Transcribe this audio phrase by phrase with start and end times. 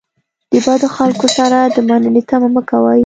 [0.51, 2.99] د بدو خلکو څخه د مننې تمه مه کوئ.